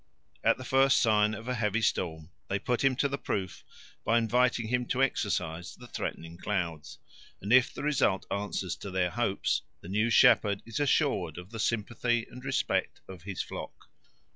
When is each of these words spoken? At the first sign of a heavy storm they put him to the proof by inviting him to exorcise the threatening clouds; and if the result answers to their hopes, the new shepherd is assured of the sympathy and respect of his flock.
At 0.43 0.57
the 0.57 0.63
first 0.65 0.99
sign 0.99 1.35
of 1.35 1.47
a 1.47 1.53
heavy 1.53 1.83
storm 1.83 2.31
they 2.47 2.57
put 2.57 2.83
him 2.83 2.95
to 2.95 3.07
the 3.07 3.19
proof 3.19 3.63
by 4.03 4.17
inviting 4.17 4.69
him 4.69 4.87
to 4.87 5.03
exorcise 5.03 5.75
the 5.75 5.85
threatening 5.85 6.39
clouds; 6.39 6.97
and 7.39 7.53
if 7.53 7.71
the 7.71 7.83
result 7.83 8.25
answers 8.31 8.75
to 8.77 8.89
their 8.89 9.11
hopes, 9.11 9.61
the 9.81 9.89
new 9.89 10.09
shepherd 10.09 10.63
is 10.65 10.79
assured 10.79 11.37
of 11.37 11.51
the 11.51 11.59
sympathy 11.59 12.25
and 12.31 12.43
respect 12.43 13.01
of 13.07 13.21
his 13.21 13.43
flock. 13.43 13.89